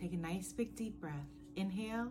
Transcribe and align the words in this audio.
Take 0.00 0.14
a 0.14 0.16
nice 0.16 0.54
big 0.54 0.74
deep 0.76 0.98
breath. 0.98 1.12
Inhale. 1.56 2.10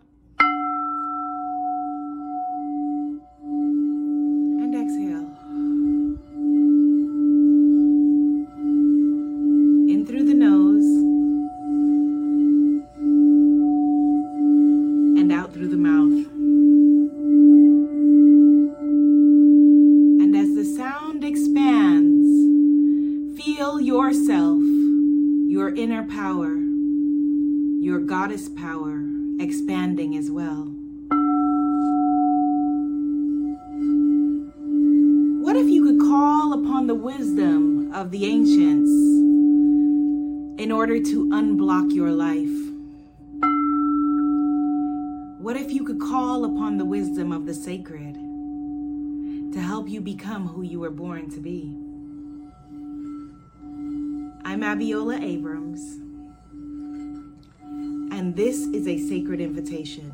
And 4.60 4.74
exhale. 4.76 5.26
In 9.92 10.06
through 10.06 10.22
the 10.22 10.34
nose. 10.34 10.84
And 15.18 15.32
out 15.32 15.52
through 15.52 15.70
the 15.70 15.76
mouth. 15.76 16.28
And 20.22 20.36
as 20.36 20.54
the 20.54 20.64
sound 20.64 21.24
expands, 21.24 22.28
feel 23.36 23.80
yourself, 23.80 24.62
your 25.48 25.74
inner 25.74 26.06
power 26.06 26.69
your 27.80 27.98
goddess 27.98 28.46
power 28.50 29.00
expanding 29.40 30.14
as 30.14 30.30
well. 30.30 30.70
What 35.42 35.56
if 35.56 35.66
you 35.66 35.82
could 35.86 35.98
call 35.98 36.52
upon 36.52 36.88
the 36.88 36.94
wisdom 36.94 37.90
of 37.94 38.10
the 38.10 38.26
ancients 38.26 38.90
in 40.62 40.70
order 40.70 41.02
to 41.02 41.28
unblock 41.30 41.94
your 41.94 42.10
life? 42.10 42.50
What 45.40 45.56
if 45.56 45.72
you 45.72 45.82
could 45.82 46.00
call 46.00 46.44
upon 46.44 46.76
the 46.76 46.84
wisdom 46.84 47.32
of 47.32 47.46
the 47.46 47.54
sacred 47.54 48.12
to 49.54 49.58
help 49.58 49.88
you 49.88 50.02
become 50.02 50.48
who 50.48 50.60
you 50.60 50.80
were 50.80 50.90
born 50.90 51.30
to 51.30 51.40
be? 51.40 51.74
I'm 54.44 54.60
Abiola 54.60 55.18
Abrams 55.22 56.09
and 58.30 58.38
this 58.38 58.58
is 58.68 58.86
a 58.86 58.96
sacred 59.08 59.40
invitation. 59.40 60.12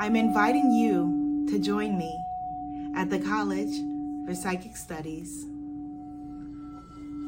I'm 0.00 0.16
inviting 0.16 0.72
you 0.72 1.46
to 1.50 1.60
join 1.60 1.96
me 1.96 2.18
at 2.96 3.10
the 3.10 3.20
College 3.20 3.70
for 4.26 4.34
Psychic 4.34 4.76
Studies 4.76 5.46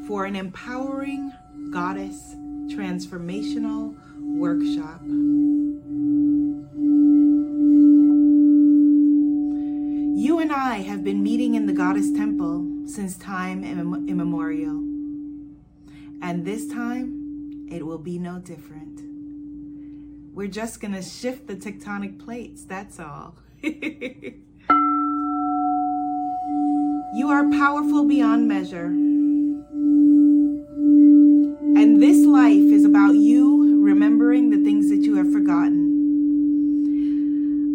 for 0.09 0.25
an 0.25 0.35
empowering 0.35 1.33
goddess 1.73 2.35
transformational 2.67 3.95
workshop. 4.37 5.01
You 10.21 10.41
and 10.41 10.53
I 10.53 10.79
have 10.79 11.05
been 11.05 11.23
meeting 11.23 11.55
in 11.55 11.67
the 11.67 11.73
Goddess 11.73 12.11
Temple 12.11 12.67
since 12.89 13.17
time 13.17 13.63
immemorial. 14.09 14.98
And 16.21 16.45
this 16.45 16.67
time, 16.67 17.67
it 17.71 17.87
will 17.87 17.99
be 17.99 18.19
no 18.19 18.39
different. 18.39 19.03
We're 20.35 20.49
just 20.49 20.81
going 20.81 20.95
to 20.95 21.03
shift 21.03 21.47
the 21.47 21.55
tectonic 21.57 22.19
plates, 22.19 22.65
that's 22.65 22.99
all. 23.01 23.37
you 23.63 24.45
are 27.29 27.51
powerful 27.51 28.05
beyond 28.05 28.49
measure. 28.49 28.87
And 31.77 32.03
this 32.03 32.27
life 32.27 32.55
is 32.55 32.85
about 32.85 33.15
you 33.15 33.83
remembering 33.83 34.51
the 34.51 34.63
things 34.65 34.91
that 34.91 34.99
you 34.99 35.17
have 35.17 35.33
forgotten. 35.33 35.89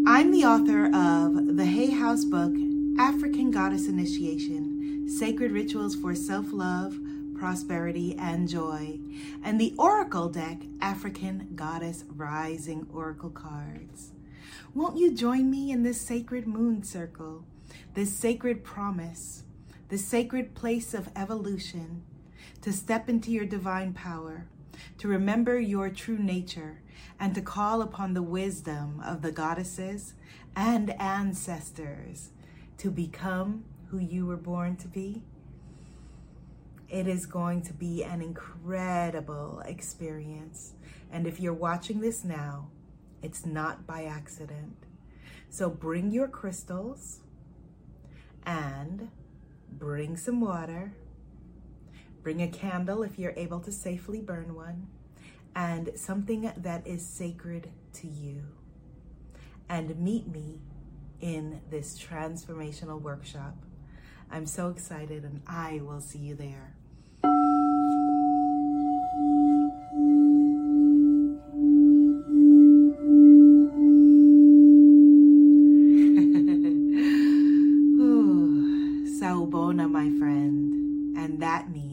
I'm 0.08 0.32
the 0.32 0.46
author 0.46 0.86
of 0.88 1.58
the 1.58 1.66
Hay 1.66 1.92
House 1.92 2.26
book, 2.26 2.54
African 3.00 3.52
Goddess 3.52 3.88
Initiation 3.88 5.08
Sacred 5.08 5.52
Rituals 5.52 5.96
for 5.96 6.14
Self 6.16 6.54
Love 6.54 7.00
prosperity, 7.44 8.16
and 8.18 8.48
joy. 8.48 8.98
And 9.44 9.60
the 9.60 9.76
Oracle 9.78 10.30
deck, 10.30 10.60
African 10.80 11.50
Goddess 11.56 12.06
Rising 12.08 12.88
Oracle 12.94 13.32
cards. 13.32 14.14
Won't 14.74 14.98
you 14.98 15.14
join 15.14 15.52
me 15.52 15.70
in 15.70 15.84
this 15.84 16.00
sacred 16.00 16.48
moon 16.48 16.84
circle, 16.84 17.44
this 17.96 18.16
sacred 18.16 18.64
promise, 18.64 19.44
this 19.90 20.06
sacred 20.06 20.56
place 20.56 20.94
of 20.94 21.10
evolution, 21.18 22.04
to 22.62 22.72
step 22.72 23.10
into 23.10 23.30
your 23.30 23.46
divine 23.46 23.92
power, 23.92 24.46
to 25.00 25.10
remember 25.10 25.60
your 25.60 25.90
true 25.90 26.18
nature, 26.18 26.80
and 27.20 27.36
to 27.36 27.42
call 27.42 27.82
upon 27.82 28.14
the 28.14 28.24
wisdom 28.24 29.04
of 29.06 29.22
the 29.22 29.34
goddesses 29.34 30.14
and 30.56 30.92
ancestors 30.92 32.30
to 32.78 32.90
become 32.90 33.66
who 33.90 34.00
you 34.00 34.26
were 34.26 34.38
born 34.38 34.78
to 34.78 34.88
be? 34.88 35.24
It 36.94 37.08
is 37.08 37.26
going 37.26 37.64
to 37.64 37.74
be 37.74 38.04
an 38.04 38.22
incredible 38.22 39.64
experience. 39.66 40.74
And 41.12 41.26
if 41.26 41.40
you're 41.40 41.52
watching 41.52 42.02
this 42.02 42.24
now, 42.24 42.70
it's 43.24 43.48
not 43.48 43.88
by 43.88 44.04
accident. 44.04 44.78
So 45.50 45.72
bring 45.72 46.12
your 46.12 46.28
crystals 46.28 47.22
and 48.46 49.10
bring 49.72 50.18
some 50.18 50.40
water. 50.40 50.94
Bring 52.22 52.44
a 52.44 52.48
candle 52.48 53.02
if 53.02 53.18
you're 53.18 53.34
able 53.36 53.60
to 53.62 53.72
safely 53.72 54.22
burn 54.22 54.54
one, 54.54 54.86
and 55.56 55.90
something 55.96 56.52
that 56.56 56.86
is 56.86 57.04
sacred 57.04 57.72
to 57.94 58.08
you. 58.08 58.44
And 59.68 59.98
meet 59.98 60.28
me 60.28 60.62
in 61.20 61.62
this 61.72 61.98
transformational 61.98 63.02
workshop. 63.02 63.56
I'm 64.30 64.46
so 64.46 64.70
excited, 64.70 65.24
and 65.24 65.42
I 65.48 65.82
will 65.84 66.00
see 66.00 66.20
you 66.20 66.36
there. 66.36 66.76
My 79.94 80.10
friend, 80.18 81.16
and 81.16 81.40
that 81.40 81.70
means 81.70 81.93